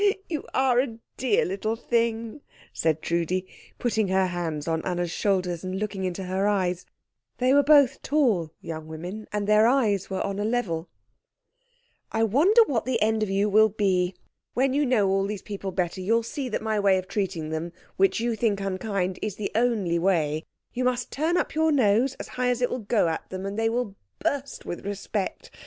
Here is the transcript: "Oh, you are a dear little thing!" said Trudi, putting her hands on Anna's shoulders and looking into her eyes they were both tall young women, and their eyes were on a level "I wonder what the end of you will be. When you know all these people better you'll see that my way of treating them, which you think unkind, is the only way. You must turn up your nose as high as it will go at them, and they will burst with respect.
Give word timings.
"Oh, 0.03 0.13
you 0.27 0.43
are 0.51 0.79
a 0.79 0.97
dear 1.15 1.45
little 1.45 1.75
thing!" 1.75 2.41
said 2.73 3.03
Trudi, 3.03 3.45
putting 3.77 4.07
her 4.07 4.25
hands 4.25 4.67
on 4.67 4.81
Anna's 4.83 5.11
shoulders 5.11 5.63
and 5.63 5.77
looking 5.77 6.05
into 6.05 6.23
her 6.23 6.47
eyes 6.47 6.87
they 7.37 7.53
were 7.53 7.61
both 7.61 8.01
tall 8.01 8.51
young 8.61 8.87
women, 8.87 9.27
and 9.31 9.45
their 9.45 9.67
eyes 9.67 10.09
were 10.09 10.23
on 10.23 10.39
a 10.39 10.43
level 10.43 10.89
"I 12.11 12.23
wonder 12.23 12.63
what 12.65 12.85
the 12.85 12.99
end 12.99 13.21
of 13.21 13.29
you 13.29 13.47
will 13.47 13.69
be. 13.69 14.15
When 14.55 14.73
you 14.73 14.87
know 14.87 15.07
all 15.07 15.27
these 15.27 15.43
people 15.43 15.71
better 15.71 16.01
you'll 16.01 16.23
see 16.23 16.49
that 16.49 16.63
my 16.63 16.79
way 16.79 16.97
of 16.97 17.07
treating 17.07 17.49
them, 17.49 17.71
which 17.95 18.19
you 18.19 18.35
think 18.35 18.59
unkind, 18.59 19.19
is 19.21 19.35
the 19.35 19.51
only 19.53 19.99
way. 19.99 20.45
You 20.73 20.83
must 20.83 21.11
turn 21.11 21.37
up 21.37 21.53
your 21.53 21.71
nose 21.71 22.15
as 22.15 22.27
high 22.29 22.49
as 22.49 22.63
it 22.63 22.71
will 22.71 22.79
go 22.79 23.07
at 23.07 23.29
them, 23.29 23.45
and 23.45 23.55
they 23.55 23.69
will 23.69 23.93
burst 24.17 24.65
with 24.65 24.83
respect. 24.83 25.51